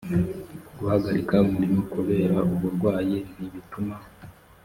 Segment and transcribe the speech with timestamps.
[0.77, 3.95] guhagarika umurimo kubera uburwayi ntibituma